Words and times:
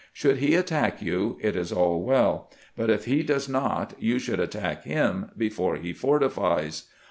Should 0.11 0.37
he 0.37 0.55
attack 0.55 0.99
you, 1.03 1.37
it 1.41 1.55
is 1.55 1.71
all 1.71 2.03
weU; 2.03 2.45
but 2.75 2.89
if 2.89 3.05
he 3.05 3.21
does 3.21 3.47
not, 3.47 3.93
you 3.99 4.17
should 4.17 4.39
attack 4.39 4.83
him 4.83 5.29
before 5.37 5.75
he 5.75 5.93
fortifies. 5.93 6.85